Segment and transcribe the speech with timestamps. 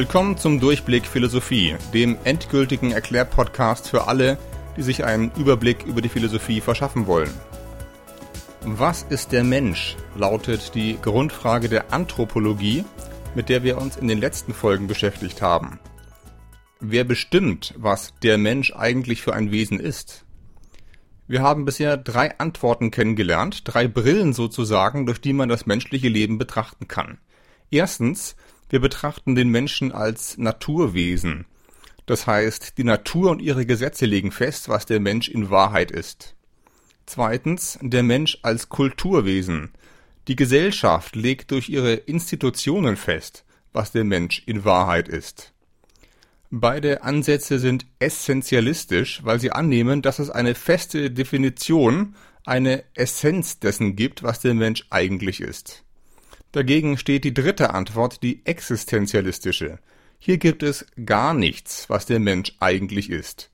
[0.00, 4.38] Willkommen zum Durchblick Philosophie, dem endgültigen Erklärpodcast für alle,
[4.74, 7.34] die sich einen Überblick über die Philosophie verschaffen wollen.
[8.62, 9.98] Was ist der Mensch?
[10.16, 12.86] lautet die Grundfrage der Anthropologie,
[13.34, 15.78] mit der wir uns in den letzten Folgen beschäftigt haben.
[16.80, 20.24] Wer bestimmt, was der Mensch eigentlich für ein Wesen ist?
[21.28, 26.38] Wir haben bisher drei Antworten kennengelernt, drei Brillen sozusagen, durch die man das menschliche Leben
[26.38, 27.18] betrachten kann.
[27.70, 28.34] Erstens,
[28.70, 31.46] wir betrachten den Menschen als Naturwesen.
[32.06, 36.34] Das heißt, die Natur und ihre Gesetze legen fest, was der Mensch in Wahrheit ist.
[37.06, 39.72] Zweitens, der Mensch als Kulturwesen.
[40.28, 45.52] Die Gesellschaft legt durch ihre Institutionen fest, was der Mensch in Wahrheit ist.
[46.50, 53.94] Beide Ansätze sind essentialistisch, weil sie annehmen, dass es eine feste Definition, eine Essenz dessen
[53.94, 55.84] gibt, was der Mensch eigentlich ist.
[56.52, 59.78] Dagegen steht die dritte Antwort, die existenzialistische.
[60.18, 63.50] Hier gibt es gar nichts, was der Mensch eigentlich ist.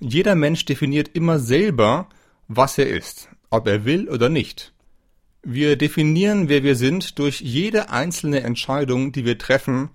[0.00, 2.08] Jeder Mensch definiert immer selber,
[2.48, 4.72] was er ist, ob er will oder nicht.
[5.42, 9.90] Wir definieren, wer wir sind, durch jede einzelne Entscheidung, die wir treffen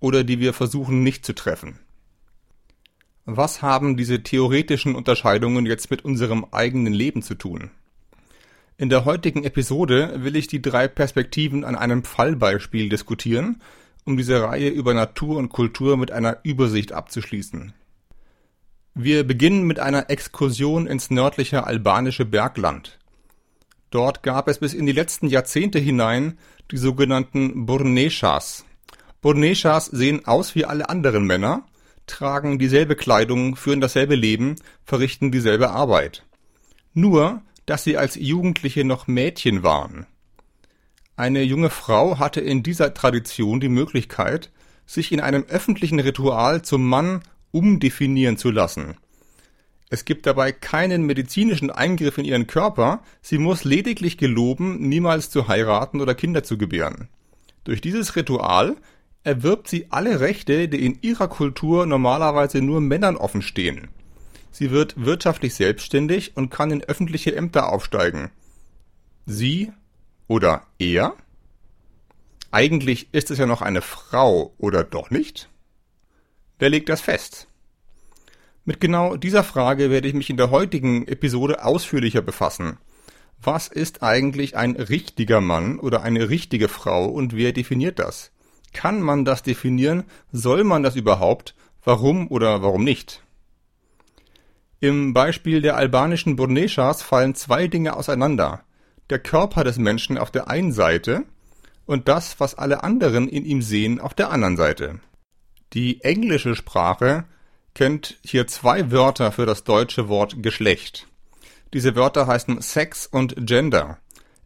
[0.00, 1.78] oder die wir versuchen nicht zu treffen.
[3.24, 7.70] Was haben diese theoretischen Unterscheidungen jetzt mit unserem eigenen Leben zu tun?
[8.78, 13.62] In der heutigen Episode will ich die drei Perspektiven an einem Fallbeispiel diskutieren,
[14.04, 17.72] um diese Reihe über Natur und Kultur mit einer Übersicht abzuschließen.
[18.92, 22.98] Wir beginnen mit einer Exkursion ins nördliche albanische Bergland.
[23.88, 26.36] Dort gab es bis in die letzten Jahrzehnte hinein
[26.70, 28.66] die sogenannten Burneshas.
[29.22, 31.64] Burneshas sehen aus wie alle anderen Männer,
[32.06, 36.24] tragen dieselbe Kleidung, führen dasselbe Leben, verrichten dieselbe Arbeit.
[36.92, 40.06] Nur dass sie als Jugendliche noch Mädchen waren.
[41.16, 44.50] Eine junge Frau hatte in dieser Tradition die Möglichkeit,
[44.86, 48.96] sich in einem öffentlichen Ritual zum Mann umdefinieren zu lassen.
[49.88, 55.48] Es gibt dabei keinen medizinischen Eingriff in ihren Körper, sie muss lediglich geloben, niemals zu
[55.48, 57.08] heiraten oder Kinder zu gebären.
[57.64, 58.76] Durch dieses Ritual
[59.22, 63.88] erwirbt sie alle Rechte, die in ihrer Kultur normalerweise nur Männern offen stehen.
[64.50, 68.30] Sie wird wirtschaftlich selbstständig und kann in öffentliche Ämter aufsteigen.
[69.26, 69.72] Sie
[70.28, 71.14] oder er?
[72.50, 75.50] Eigentlich ist es ja noch eine Frau, oder doch nicht?
[76.58, 77.48] Wer legt das fest?
[78.64, 82.78] Mit genau dieser Frage werde ich mich in der heutigen Episode ausführlicher befassen.
[83.42, 88.32] Was ist eigentlich ein richtiger Mann oder eine richtige Frau und wer definiert das?
[88.72, 90.04] Kann man das definieren?
[90.32, 91.54] Soll man das überhaupt?
[91.84, 93.22] Warum oder warum nicht?
[94.86, 98.62] Im Beispiel der albanischen Burneshas fallen zwei Dinge auseinander.
[99.10, 101.24] Der Körper des Menschen auf der einen Seite
[101.86, 105.00] und das, was alle anderen in ihm sehen, auf der anderen Seite.
[105.72, 107.24] Die englische Sprache
[107.74, 111.08] kennt hier zwei Wörter für das deutsche Wort Geschlecht.
[111.72, 113.98] Diese Wörter heißen Sex und Gender.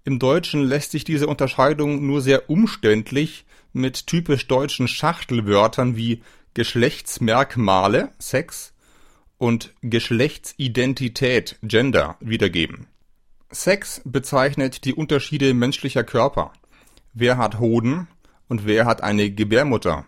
[0.05, 6.23] Im Deutschen lässt sich diese Unterscheidung nur sehr umständlich mit typisch deutschen Schachtelwörtern wie
[6.55, 8.73] Geschlechtsmerkmale, Sex,
[9.41, 12.89] und Geschlechtsidentität Gender wiedergeben.
[13.51, 16.53] Sex bezeichnet die Unterschiede menschlicher Körper.
[17.15, 18.07] Wer hat Hoden
[18.49, 20.05] und wer hat eine Gebärmutter?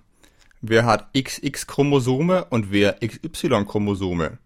[0.60, 4.38] Wer hat XX-Chromosome und wer XY-Chromosome?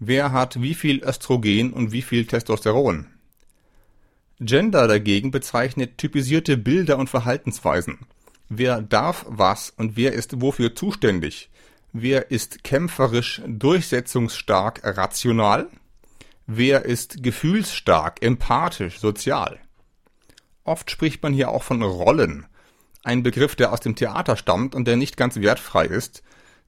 [0.00, 3.06] Wer hat wie viel Östrogen und wie viel Testosteron?
[4.40, 8.00] Gender dagegen bezeichnet typisierte Bilder und Verhaltensweisen.
[8.48, 11.50] Wer darf was und wer ist wofür zuständig?
[11.96, 15.68] Wer ist kämpferisch, durchsetzungsstark, rational?
[16.44, 19.60] Wer ist gefühlsstark, empathisch, sozial?
[20.64, 22.46] Oft spricht man hier auch von Rollen,
[23.04, 26.24] ein Begriff, der aus dem Theater stammt und der nicht ganz wertfrei ist,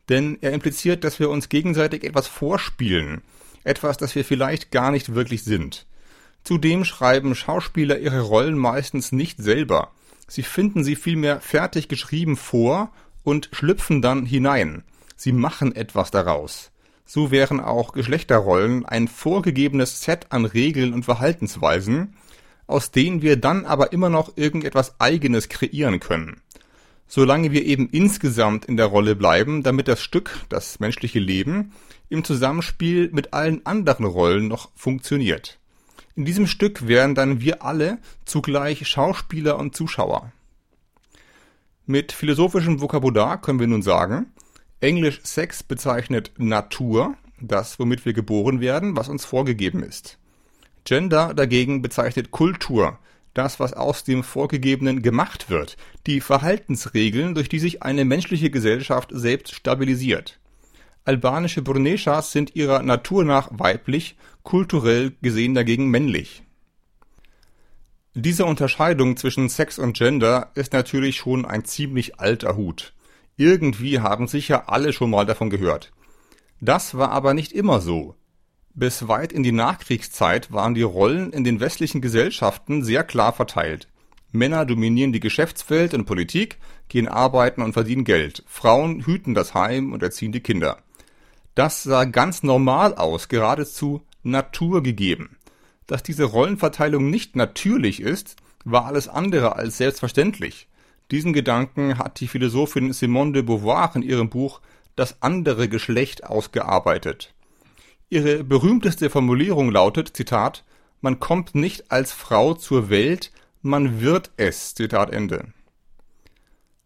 [0.09, 3.23] denn er impliziert, dass wir uns gegenseitig etwas vorspielen,
[3.65, 5.89] etwas, das wir vielleicht gar nicht wirklich sind.
[6.45, 9.91] Zudem schreiben Schauspieler ihre Rollen meistens nicht selber.
[10.29, 12.93] Sie finden sie vielmehr fertig geschrieben vor
[13.25, 14.85] und schlüpfen dann hinein.
[15.17, 16.71] Sie machen etwas daraus.
[17.07, 22.17] So wären auch Geschlechterrollen ein vorgegebenes Set an Regeln und Verhaltensweisen,
[22.67, 26.43] aus denen wir dann aber immer noch irgendetwas Eigenes kreieren können.
[27.09, 31.73] Solange wir eben insgesamt in der Rolle bleiben, damit das Stück, das menschliche Leben,
[32.09, 35.59] im Zusammenspiel mit allen anderen Rollen noch funktioniert.
[36.17, 40.33] In diesem Stück wären dann wir alle zugleich Schauspieler und Zuschauer.
[41.85, 44.33] Mit philosophischem Vokabular können wir nun sagen,
[44.81, 50.19] Englisch Sex bezeichnet Natur, das, womit wir geboren werden, was uns vorgegeben ist.
[50.85, 52.99] Gender dagegen bezeichnet Kultur,
[53.33, 55.77] das, was aus dem Vorgegebenen gemacht wird,
[56.07, 60.39] die Verhaltensregeln, durch die sich eine menschliche Gesellschaft selbst stabilisiert.
[61.05, 66.43] Albanische Bruneshas sind ihrer Natur nach weiblich, kulturell gesehen dagegen männlich.
[68.15, 72.93] Diese Unterscheidung zwischen Sex und Gender ist natürlich schon ein ziemlich alter Hut.
[73.37, 75.93] Irgendwie haben sicher alle schon mal davon gehört.
[76.61, 78.15] Das war aber nicht immer so.
[78.75, 83.89] Bis weit in die Nachkriegszeit waren die Rollen in den westlichen Gesellschaften sehr klar verteilt.
[84.33, 88.45] Männer dominieren die Geschäftswelt und Politik, gehen arbeiten und verdienen Geld.
[88.47, 90.79] Frauen hüten das Heim und erziehen die Kinder.
[91.55, 95.37] Das sah ganz normal aus, geradezu naturgegeben.
[95.87, 100.69] Dass diese Rollenverteilung nicht natürlich ist, war alles andere als selbstverständlich.
[101.11, 104.61] Diesen Gedanken hat die Philosophin Simone de Beauvoir in ihrem Buch
[104.97, 107.35] Das andere Geschlecht ausgearbeitet.
[108.09, 110.65] Ihre berühmteste Formulierung lautet, Zitat,
[111.01, 113.31] man kommt nicht als Frau zur Welt,
[113.63, 115.53] man wird es, Zitat Ende.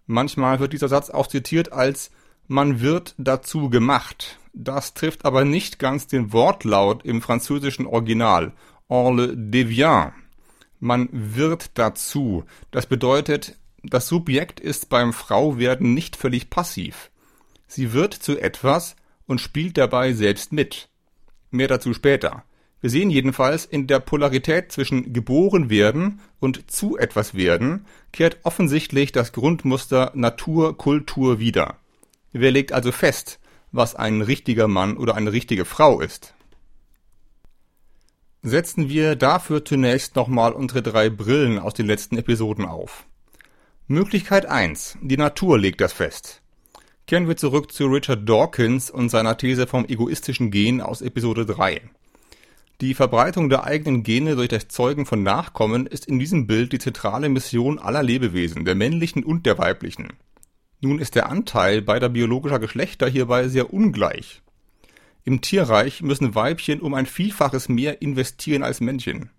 [0.07, 2.11] Manchmal wird dieser Satz auch zitiert als
[2.53, 4.41] man wird dazu gemacht.
[4.53, 8.53] Das trifft aber nicht ganz den Wortlaut im französischen Original.
[8.89, 10.11] On le devient.
[10.81, 12.43] Man wird dazu.
[12.73, 17.11] Das bedeutet, das Subjekt ist beim Frauwerden nicht völlig passiv.
[17.67, 18.97] Sie wird zu etwas
[19.27, 20.89] und spielt dabei selbst mit.
[21.51, 22.45] Mehr dazu später.
[22.81, 29.13] Wir sehen jedenfalls, in der Polarität zwischen geboren werden und zu etwas werden, kehrt offensichtlich
[29.13, 31.77] das Grundmuster Natur Kultur wider.
[32.33, 33.39] Wer legt also fest,
[33.71, 36.35] was ein richtiger Mann oder eine richtige Frau ist?
[38.43, 43.05] Setzen wir dafür zunächst nochmal unsere drei Brillen aus den letzten Episoden auf.
[43.93, 44.99] Möglichkeit 1.
[45.01, 46.43] Die Natur legt das fest.
[47.09, 51.81] Kehren wir zurück zu Richard Dawkins und seiner These vom egoistischen Gen aus Episode 3.
[52.81, 56.79] Die Verbreitung der eigenen Gene durch das Zeugen von Nachkommen ist in diesem Bild die
[56.79, 60.13] zentrale Mission aller Lebewesen, der männlichen und der weiblichen.
[60.81, 64.41] Nun ist der Anteil beider biologischer Geschlechter hierbei sehr ungleich.
[65.25, 69.31] Im Tierreich müssen Weibchen um ein Vielfaches mehr investieren als Männchen.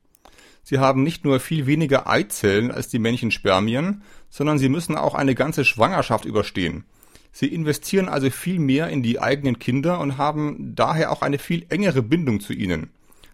[0.63, 5.35] Sie haben nicht nur viel weniger Eizellen als die Männchenspermien, sondern sie müssen auch eine
[5.35, 6.85] ganze Schwangerschaft überstehen–
[7.31, 11.65] Sie investieren also viel mehr in die eigenen Kinder und haben daher auch eine viel
[11.69, 12.89] engere Bindung zu ihnen.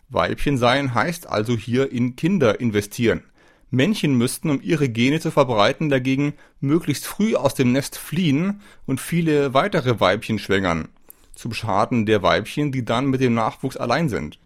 [0.09, 3.23] Weibchen sein heißt also hier in Kinder investieren.
[3.69, 9.01] Männchen müssten, um ihre Gene zu verbreiten, dagegen möglichst früh aus dem Nest fliehen und
[9.01, 10.87] viele weitere Weibchen schwängern,
[11.35, 14.39] zum Schaden der Weibchen, die dann mit dem Nachwuchs allein sind.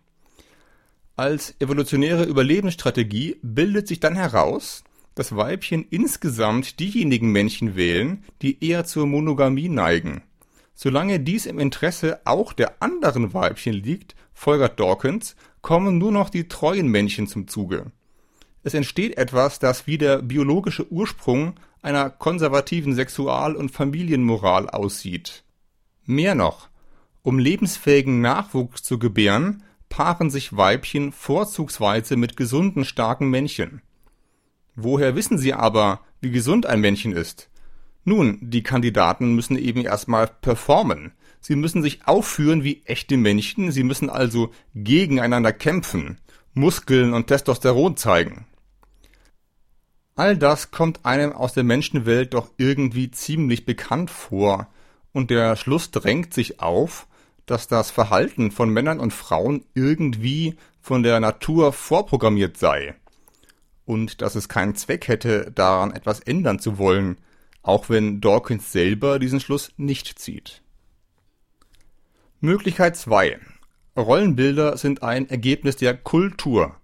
[1.15, 4.83] Als evolutionäre Überlebensstrategie bildet sich dann heraus,
[5.15, 10.23] dass Weibchen insgesamt diejenigen Männchen wählen, die eher zur Monogamie neigen.
[10.73, 16.47] Solange dies im Interesse auch der anderen Weibchen liegt, folgert Dawkins, kommen nur noch die
[16.47, 17.91] treuen Männchen zum Zuge.
[18.63, 25.43] Es entsteht etwas, das wie der biologische Ursprung einer konservativen Sexual- und Familienmoral aussieht.
[26.05, 26.69] Mehr noch,
[27.23, 33.81] um lebensfähigen Nachwuchs zu gebären, paaren sich Weibchen vorzugsweise mit gesunden, starken Männchen.
[34.75, 37.49] Woher wissen Sie aber, wie gesund ein Männchen ist?
[38.03, 41.11] Nun, die Kandidaten müssen eben erstmal performen.
[41.39, 46.19] Sie müssen sich aufführen wie echte Männchen, sie müssen also gegeneinander kämpfen,
[46.53, 48.45] Muskeln und Testosteron zeigen.
[50.15, 54.67] All das kommt einem aus der Menschenwelt doch irgendwie ziemlich bekannt vor,
[55.13, 57.07] und der Schluss drängt sich auf,
[57.45, 62.95] dass das Verhalten von Männern und Frauen irgendwie von der Natur vorprogrammiert sei
[63.91, 67.17] und dass es keinen Zweck hätte, daran etwas ändern zu wollen,
[67.61, 70.61] auch wenn Dawkins selber diesen Schluss nicht zieht.
[72.39, 73.37] Möglichkeit 2.
[73.97, 76.77] Rollenbilder sind ein Ergebnis der Kultur.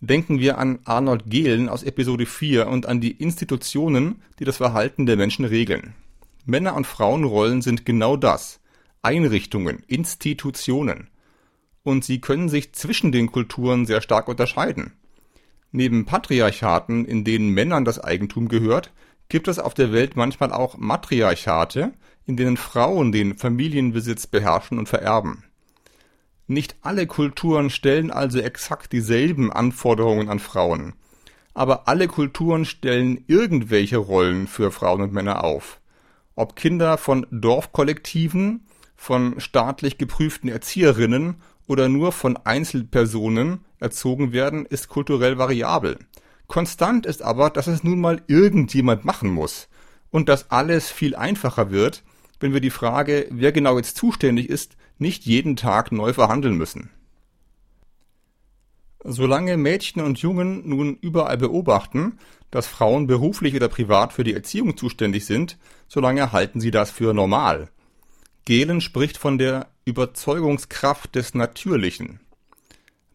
[0.00, 5.06] Denken wir an Arnold Gehlen aus Episode 4 und an die Institutionen, die das Verhalten
[5.06, 5.94] der Menschen regeln.
[6.46, 8.58] Männer- und Frauenrollen sind genau das.
[9.02, 11.10] Einrichtungen, Institutionen.
[11.84, 14.94] Und sie können sich zwischen den Kulturen sehr stark unterscheiden.
[15.76, 18.92] Neben Patriarchaten, in denen Männern das Eigentum gehört,
[19.28, 21.92] gibt es auf der Welt manchmal auch Matriarchate,
[22.26, 25.42] in denen Frauen den Familienbesitz beherrschen und vererben.
[26.46, 30.92] Nicht alle Kulturen stellen also exakt dieselben Anforderungen an Frauen,
[31.54, 35.80] aber alle Kulturen stellen irgendwelche Rollen für Frauen und Männer auf.
[36.36, 38.64] Ob Kinder von Dorfkollektiven,
[38.94, 45.98] von staatlich geprüften Erzieherinnen oder nur von Einzelpersonen erzogen werden, ist kulturell variabel.
[46.48, 49.68] Konstant ist aber, dass es nun mal irgendjemand machen muss
[50.10, 52.02] und dass alles viel einfacher wird,
[52.40, 56.90] wenn wir die Frage, wer genau jetzt zuständig ist, nicht jeden Tag neu verhandeln müssen.
[59.04, 62.18] Solange Mädchen und Jungen nun überall beobachten,
[62.50, 67.12] dass Frauen beruflich oder privat für die Erziehung zuständig sind, solange halten sie das für
[67.12, 67.68] normal.
[68.46, 72.20] Gehlen spricht von der Überzeugungskraft des Natürlichen.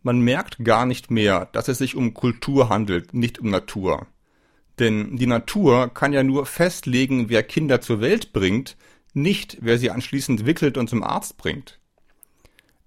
[0.02, 4.08] Man merkt gar nicht mehr, dass es sich um Kultur handelt, nicht um Natur.
[4.80, 8.78] Denn die Natur kann ja nur festlegen, wer Kinder zur Welt bringt,
[9.14, 11.80] nicht wer sie anschließend wickelt und zum Arzt bringt.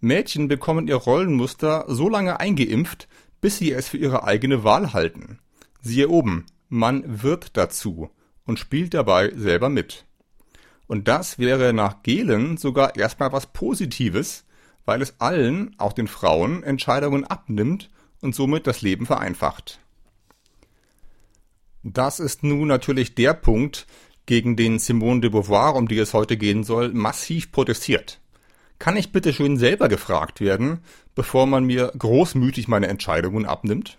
[0.00, 3.08] Mädchen bekommen ihr Rollenmuster so lange eingeimpft,
[3.40, 5.38] bis sie es für ihre eigene Wahl halten.
[5.80, 8.10] Siehe oben, man wird dazu
[8.46, 10.06] und spielt dabei selber mit.
[10.86, 14.44] Und das wäre nach Gehlen sogar erstmal was Positives,
[14.84, 19.80] weil es allen, auch den Frauen, Entscheidungen abnimmt und somit das Leben vereinfacht.
[21.82, 23.86] Das ist nun natürlich der Punkt,
[24.26, 28.20] gegen den Simone de Beauvoir, um die es heute gehen soll, massiv protestiert.
[28.78, 30.80] Kann ich bitte schön selber gefragt werden,
[31.14, 33.98] bevor man mir großmütig meine Entscheidungen abnimmt?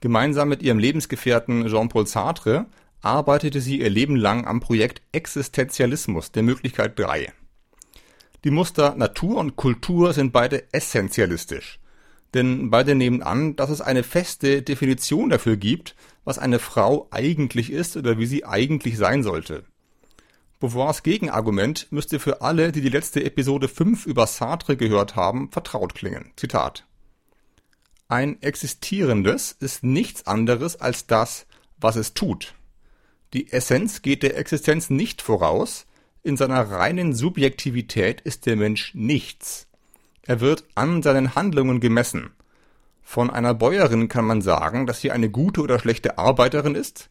[0.00, 2.66] Gemeinsam mit ihrem Lebensgefährten Jean-Paul Sartre
[3.00, 7.32] arbeitete sie ihr Leben lang am Projekt Existenzialismus der Möglichkeit 3.
[8.44, 11.80] Die Muster Natur und Kultur sind beide essentialistisch,
[12.34, 17.72] denn beide nehmen an, dass es eine feste Definition dafür gibt, was eine Frau eigentlich
[17.72, 19.64] ist oder wie sie eigentlich sein sollte.
[20.60, 25.94] Beauvoirs Gegenargument müsste für alle, die die letzte Episode 5 über Sartre gehört haben, vertraut
[25.94, 26.32] klingen.
[26.36, 26.84] Zitat.
[28.06, 32.54] Ein Existierendes ist nichts anderes als das, was es tut.
[33.32, 35.86] Die Essenz geht der Existenz nicht voraus,
[36.28, 39.66] in seiner reinen Subjektivität ist der Mensch nichts.
[40.22, 42.30] Er wird an seinen Handlungen gemessen.
[43.02, 47.08] Von einer Bäuerin kann man sagen, dass sie eine gute oder schlechte Arbeiterin ist,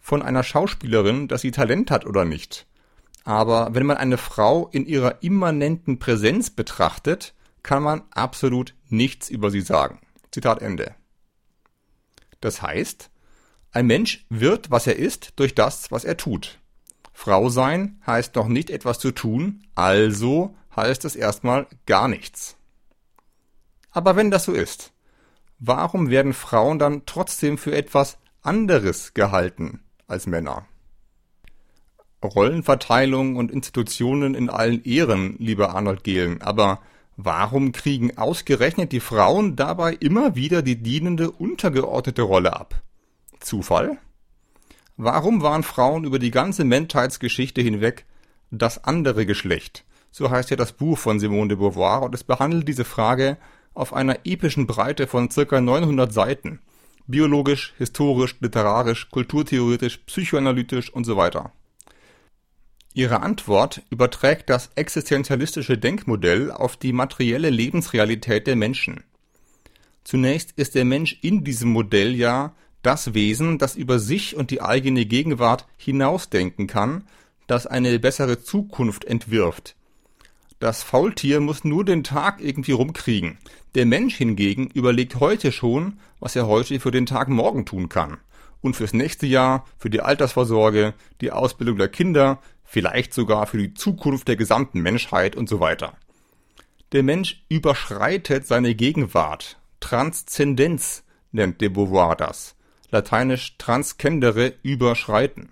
[0.00, 2.66] von einer Schauspielerin, dass sie Talent hat oder nicht.
[3.22, 9.52] Aber wenn man eine Frau in ihrer immanenten Präsenz betrachtet, kann man absolut nichts über
[9.52, 10.00] sie sagen.
[10.32, 10.96] Zitat Ende.
[12.40, 13.10] Das heißt,
[13.70, 16.58] ein Mensch wird, was er ist, durch das, was er tut.
[17.20, 22.56] Frau sein heißt noch nicht etwas zu tun, also heißt es erstmal gar nichts.
[23.90, 24.92] Aber wenn das so ist,
[25.58, 30.66] warum werden Frauen dann trotzdem für etwas anderes gehalten als Männer?
[32.22, 36.80] Rollenverteilung und Institutionen in allen Ehren, lieber Arnold Gehlen, aber
[37.16, 42.80] warum kriegen ausgerechnet die Frauen dabei immer wieder die dienende untergeordnete Rolle ab?
[43.40, 43.98] Zufall?
[45.00, 48.04] Warum waren Frauen über die ganze Menschheitsgeschichte hinweg
[48.50, 49.84] das andere Geschlecht?
[50.10, 53.36] So heißt ja das Buch von Simone de Beauvoir und es behandelt diese Frage
[53.74, 56.58] auf einer epischen Breite von circa 900 Seiten.
[57.06, 61.52] Biologisch, historisch, literarisch, kulturtheoretisch, psychoanalytisch und so weiter.
[62.92, 69.04] Ihre Antwort überträgt das existenzialistische Denkmodell auf die materielle Lebensrealität der Menschen.
[70.02, 72.56] Zunächst ist der Mensch in diesem Modell ja
[72.88, 77.04] das Wesen, das über sich und die eigene Gegenwart hinausdenken kann,
[77.46, 79.76] das eine bessere Zukunft entwirft.
[80.58, 83.36] Das Faultier muss nur den Tag irgendwie rumkriegen.
[83.74, 88.16] Der Mensch hingegen überlegt heute schon, was er heute für den Tag morgen tun kann.
[88.62, 93.74] Und fürs nächste Jahr, für die Altersvorsorge, die Ausbildung der Kinder, vielleicht sogar für die
[93.74, 95.92] Zukunft der gesamten Menschheit und so weiter.
[96.92, 99.58] Der Mensch überschreitet seine Gegenwart.
[99.78, 102.54] Transzendenz nennt de Beauvoir das.
[102.90, 105.50] Lateinisch transcendere überschreiten.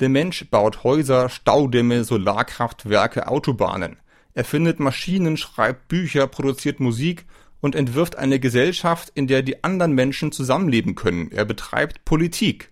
[0.00, 3.98] Der Mensch baut Häuser, Staudämme, Solarkraftwerke, Autobahnen.
[4.34, 7.26] Er findet Maschinen, schreibt Bücher, produziert Musik
[7.60, 11.30] und entwirft eine Gesellschaft, in der die anderen Menschen zusammenleben können.
[11.30, 12.70] Er betreibt Politik.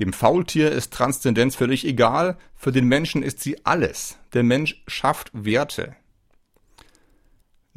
[0.00, 4.18] Dem Faultier ist Transzendenz völlig egal, für den Menschen ist sie alles.
[4.32, 5.96] Der Mensch schafft Werte.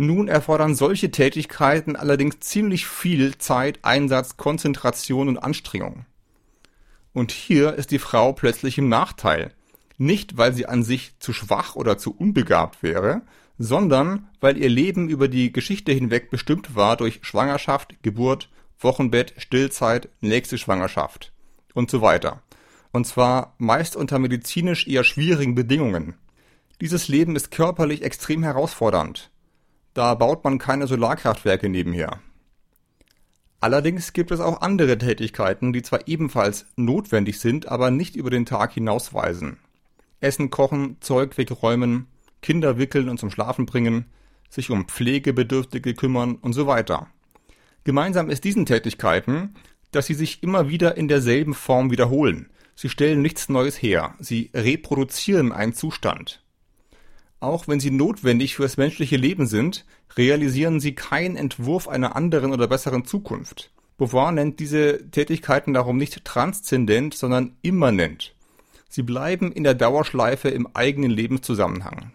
[0.01, 6.07] Nun erfordern solche Tätigkeiten allerdings ziemlich viel Zeit, Einsatz, Konzentration und Anstrengung.
[7.13, 9.53] Und hier ist die Frau plötzlich im Nachteil.
[9.99, 13.21] Nicht, weil sie an sich zu schwach oder zu unbegabt wäre,
[13.59, 20.09] sondern weil ihr Leben über die Geschichte hinweg bestimmt war durch Schwangerschaft, Geburt, Wochenbett, Stillzeit,
[20.19, 21.31] nächste Schwangerschaft
[21.75, 22.41] und so weiter.
[22.91, 26.15] Und zwar meist unter medizinisch eher schwierigen Bedingungen.
[26.81, 29.29] Dieses Leben ist körperlich extrem herausfordernd.
[29.93, 32.19] Da baut man keine Solarkraftwerke nebenher.
[33.59, 38.45] Allerdings gibt es auch andere Tätigkeiten, die zwar ebenfalls notwendig sind, aber nicht über den
[38.45, 39.59] Tag hinausweisen.
[40.19, 42.07] Essen kochen, Zeug wegräumen,
[42.41, 44.05] Kinder wickeln und zum Schlafen bringen,
[44.49, 47.07] sich um Pflegebedürftige kümmern und so weiter.
[47.83, 49.55] Gemeinsam ist diesen Tätigkeiten,
[49.91, 52.49] dass sie sich immer wieder in derselben Form wiederholen.
[52.75, 56.41] Sie stellen nichts Neues her, sie reproduzieren einen Zustand.
[57.41, 59.83] Auch wenn sie notwendig fürs menschliche Leben sind,
[60.15, 63.71] realisieren sie keinen Entwurf einer anderen oder besseren Zukunft.
[63.97, 68.35] Beauvoir nennt diese Tätigkeiten darum nicht transzendent, sondern immanent.
[68.89, 72.11] Sie bleiben in der Dauerschleife im eigenen Lebenszusammenhang.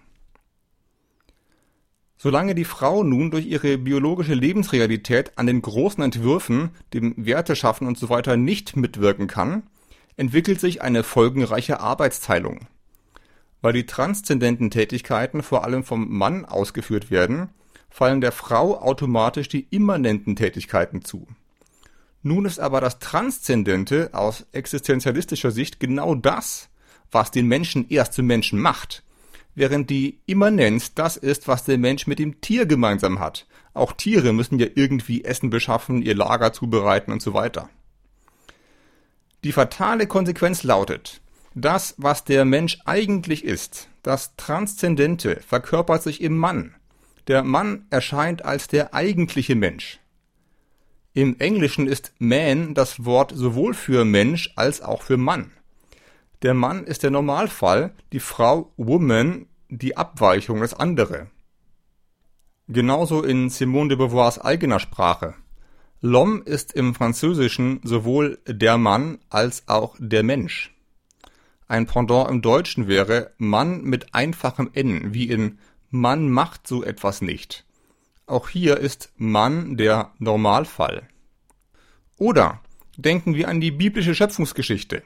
[2.16, 8.36] Solange die Frau nun durch ihre biologische Lebensrealität an den großen Entwürfen, dem Werteschaffen usw.
[8.36, 9.64] nicht mitwirken kann,
[10.16, 12.68] entwickelt sich eine folgenreiche Arbeitsteilung.
[13.60, 17.50] Weil die transzendenten Tätigkeiten vor allem vom Mann ausgeführt werden,
[17.90, 21.26] fallen der Frau automatisch die immanenten Tätigkeiten zu.
[22.22, 26.68] Nun ist aber das Transzendente aus existenzialistischer Sicht genau das,
[27.10, 29.04] was den Menschen erst zum Menschen macht
[29.56, 33.46] während die Immanenz das ist, was der Mensch mit dem Tier gemeinsam hat.
[33.74, 37.68] Auch Tiere müssen ja irgendwie Essen beschaffen, ihr Lager zubereiten und so weiter.
[39.42, 41.20] Die fatale Konsequenz lautet,
[41.56, 46.74] das, was der Mensch eigentlich ist, das Transzendente, verkörpert sich im Mann.
[47.28, 49.98] Der Mann erscheint als der eigentliche Mensch.
[51.14, 55.50] Im Englischen ist man das Wort sowohl für Mensch als auch für Mann.
[56.42, 61.28] Der Mann ist der Normalfall, die Frau Woman die Abweichung, das andere.
[62.68, 65.34] Genauso in Simone de Beauvoirs eigener Sprache.
[66.02, 70.75] L'homme ist im Französischen sowohl der Mann als auch der Mensch.
[71.68, 75.58] Ein Pendant im Deutschen wäre Mann mit einfachem N, wie in
[75.90, 77.64] Mann macht so etwas nicht.
[78.26, 81.08] Auch hier ist Mann der Normalfall.
[82.18, 82.60] Oder
[82.96, 85.02] denken wir an die biblische Schöpfungsgeschichte.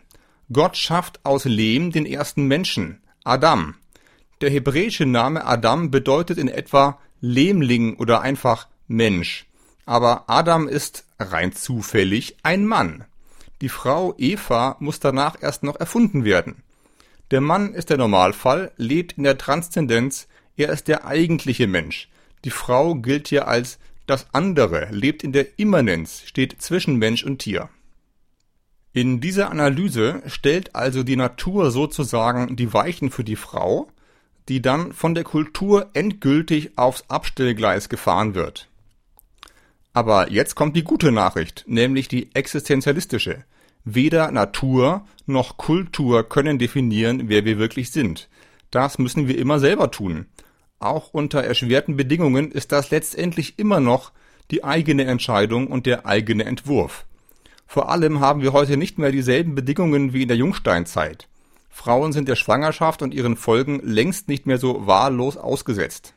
[0.52, 3.76] Gott schafft aus Lehm den ersten Menschen, Adam.
[4.40, 9.46] Der hebräische Name Adam bedeutet in etwa Lehmling oder einfach Mensch.
[9.86, 13.04] Aber Adam ist rein zufällig ein Mann.
[13.60, 16.62] Die Frau Eva muss danach erst noch erfunden werden.
[17.30, 22.08] Der Mann ist der Normalfall, lebt in der Transzendenz, er ist der eigentliche Mensch.
[22.44, 27.38] Die Frau gilt hier als das andere, lebt in der Immanenz, steht zwischen Mensch und
[27.38, 27.68] Tier.
[28.92, 33.88] In dieser Analyse stellt also die Natur sozusagen die Weichen für die Frau,
[34.48, 38.68] die dann von der Kultur endgültig aufs Abstellgleis gefahren wird.
[39.92, 43.44] Aber jetzt kommt die gute Nachricht, nämlich die existenzialistische.
[43.84, 48.28] Weder Natur noch Kultur können definieren, wer wir wirklich sind.
[48.70, 50.26] Das müssen wir immer selber tun.
[50.78, 54.12] Auch unter erschwerten Bedingungen ist das letztendlich immer noch
[54.50, 57.04] die eigene Entscheidung und der eigene Entwurf.
[57.66, 61.28] Vor allem haben wir heute nicht mehr dieselben Bedingungen wie in der Jungsteinzeit.
[61.68, 66.14] Frauen sind der Schwangerschaft und ihren Folgen längst nicht mehr so wahllos ausgesetzt.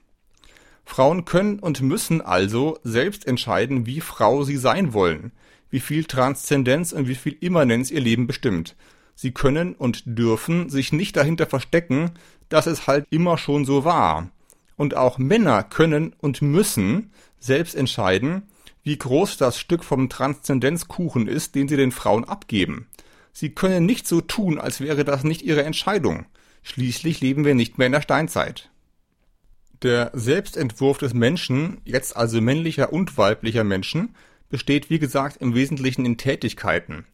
[0.83, 5.31] Frauen können und müssen also selbst entscheiden, wie Frau sie sein wollen,
[5.73, 8.75] wie viel Transzendenz und wie viel Immanenz ihr Leben bestimmt.
[9.15, 12.11] Sie können und dürfen sich nicht dahinter verstecken,
[12.47, 14.29] dass es halt immer schon so war.
[14.75, 18.43] Und auch Männer können und müssen selbst entscheiden,
[18.83, 22.85] wie groß das Stück vom Transzendenzkuchen ist, den sie den Frauen abgeben.
[23.31, 26.27] Sie können nicht so tun, als wäre das nicht ihre Entscheidung.
[26.61, 28.69] Schließlich leben wir nicht mehr in der Steinzeit.
[29.81, 34.13] Der Selbstentwurf des Menschen, jetzt also männlicher und weiblicher Menschen,
[34.53, 37.07] besteht wie gesagt im Wesentlichen in Tätigkeiten.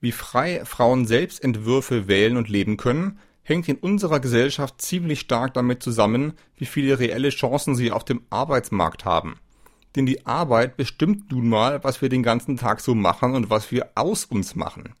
[0.00, 5.84] Wie frei Frauen Selbstentwürfe wählen und leben können, hängt in unserer Gesellschaft ziemlich stark damit
[5.84, 9.36] zusammen, wie viele reelle Chancen sie auf dem Arbeitsmarkt haben.
[9.94, 13.70] Denn die Arbeit bestimmt nun mal, was wir den ganzen Tag so machen und was
[13.70, 14.94] wir aus uns machen.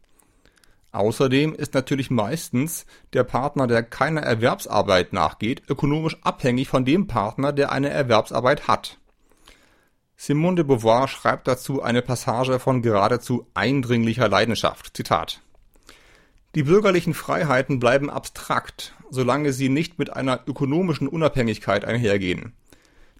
[0.92, 7.52] Außerdem ist natürlich meistens der Partner, der keiner Erwerbsarbeit nachgeht, ökonomisch abhängig von dem Partner,
[7.52, 9.00] der eine Erwerbsarbeit hat.
[10.26, 14.96] Simone de Beauvoir schreibt dazu eine Passage von geradezu eindringlicher Leidenschaft.
[14.96, 15.42] Zitat.
[16.54, 22.54] Die bürgerlichen Freiheiten bleiben abstrakt, solange sie nicht mit einer ökonomischen Unabhängigkeit einhergehen.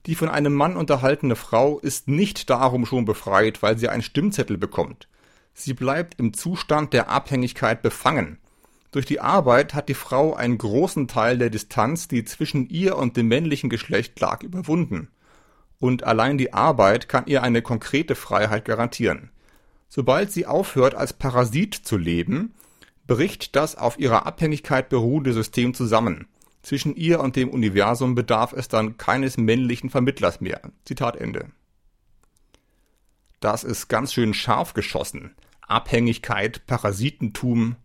[0.07, 4.57] Die von einem Mann unterhaltene Frau ist nicht darum schon befreit, weil sie einen Stimmzettel
[4.57, 5.07] bekommt.
[5.53, 8.39] Sie bleibt im Zustand der Abhängigkeit befangen.
[8.93, 13.19] Durch die Arbeit hat die Frau einen großen Teil der Distanz, die zwischen ihr und
[13.19, 15.11] dem männlichen Geschlecht lag, überwunden.
[15.85, 19.29] Und allein die Arbeit kann ihr eine konkrete Freiheit garantieren.
[19.91, 22.55] Sobald sie aufhört, als Parasit zu leben,
[23.07, 26.27] bricht das auf ihrer Abhängigkeit beruhende System zusammen.
[26.63, 30.63] Zwischen ihr und dem Universum bedarf es dann keines männlichen Vermittlers mehr.
[30.87, 31.51] Zitat Ende.
[33.41, 35.35] Das ist ganz schön scharf geschossen.
[35.61, 37.77] Abhängigkeit, Parasitentum.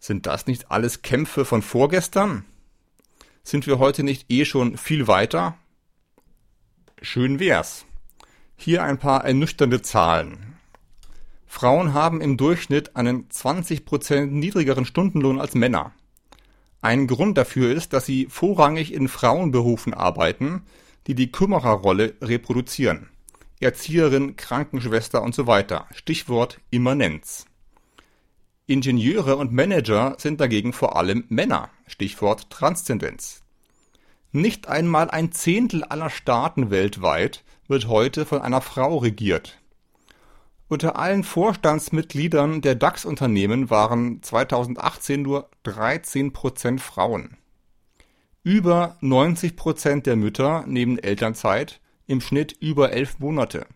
[0.00, 2.44] Sind das nicht alles Kämpfe von vorgestern?
[3.42, 5.58] Sind wir heute nicht eh schon viel weiter?
[7.00, 7.86] Schön wär's.
[8.56, 10.56] Hier ein paar ernüchternde Zahlen.
[11.46, 15.92] Frauen haben im Durchschnitt einen 20% niedrigeren Stundenlohn als Männer.
[16.80, 20.62] Ein Grund dafür ist, dass sie vorrangig in Frauenberufen arbeiten,
[21.06, 23.08] die die Kümmererrolle reproduzieren.
[23.60, 25.86] Erzieherin, Krankenschwester und so weiter.
[25.94, 27.46] Stichwort Immanenz.
[28.66, 31.70] Ingenieure und Manager sind dagegen vor allem Männer.
[31.86, 33.42] Stichwort Transzendenz.
[34.32, 39.58] Nicht einmal ein Zehntel aller Staaten weltweit wird heute von einer Frau regiert.
[40.68, 47.38] Unter allen Vorstandsmitgliedern der DAX-Unternehmen waren 2018 nur 13 Prozent Frauen.
[48.42, 53.66] Über 90 Prozent der Mütter nehmen Elternzeit, im Schnitt über elf Monate.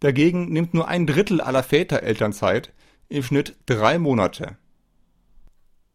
[0.00, 2.74] Dagegen nimmt nur ein Drittel aller Väter Elternzeit,
[3.08, 4.58] im Schnitt drei Monate.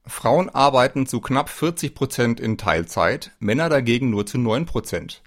[0.05, 5.21] Frauen arbeiten zu knapp 40 Prozent in Teilzeit, Männer dagegen nur zu 9 Prozent.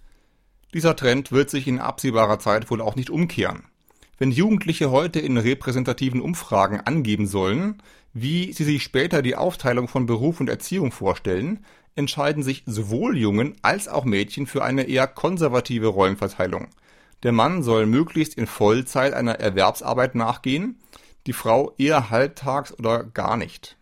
[0.74, 3.64] Dieser Trend wird sich in absehbarer Zeit wohl auch nicht umkehren.
[4.18, 10.04] Wenn Jugendliche heute in repräsentativen Umfragen angeben sollen, wie sie sich später die Aufteilung von
[10.04, 15.86] Beruf und Erziehung vorstellen, entscheiden sich sowohl Jungen als auch Mädchen für eine eher konservative
[15.86, 16.68] Rollenverteilung.
[17.22, 20.78] Der Mann soll möglichst in Vollzeit einer Erwerbsarbeit nachgehen,
[21.26, 23.76] die Frau eher halbtags oder gar nicht.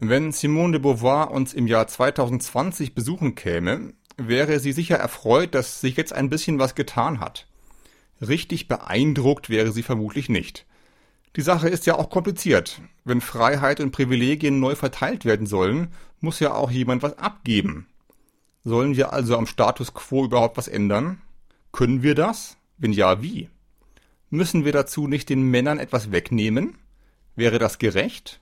[0.00, 5.80] Wenn Simone de Beauvoir uns im Jahr 2020 besuchen käme, wäre sie sicher erfreut, dass
[5.80, 7.48] sich jetzt ein bisschen was getan hat.
[8.20, 10.66] Richtig beeindruckt wäre sie vermutlich nicht.
[11.34, 12.80] Die Sache ist ja auch kompliziert.
[13.04, 15.88] Wenn Freiheit und Privilegien neu verteilt werden sollen,
[16.20, 17.88] muss ja auch jemand was abgeben.
[18.62, 21.20] Sollen wir also am Status quo überhaupt was ändern?
[21.72, 22.56] Können wir das?
[22.76, 23.48] Wenn ja, wie?
[24.30, 26.78] Müssen wir dazu nicht den Männern etwas wegnehmen?
[27.34, 28.40] Wäre das gerecht?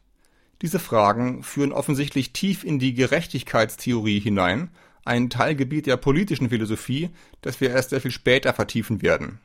[0.63, 4.71] Diese Fragen führen offensichtlich tief in die Gerechtigkeitstheorie hinein,
[5.05, 7.11] ein Teilgebiet der politischen Philosophie,
[7.43, 9.39] das wir erst sehr viel später vertiefen werden.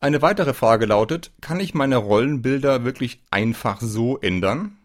[0.00, 4.76] Eine weitere Frage lautet, kann ich meine Rollenbilder wirklich einfach so ändern?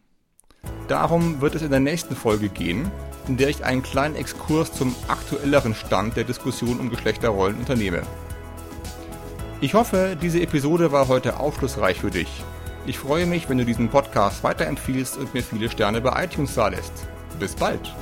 [0.87, 2.89] Darum wird es in der nächsten Folge gehen,
[3.27, 8.03] in der ich einen kleinen Exkurs zum aktuelleren Stand der Diskussion um Geschlechterrollen unternehme.
[9.61, 12.43] Ich hoffe, diese Episode war heute aufschlussreich für dich.
[12.85, 16.67] Ich freue mich, wenn du diesen Podcast weiterempfiehlst und mir viele Sterne bei iTunes da
[16.67, 17.07] lässt.
[17.39, 17.93] Bis bald!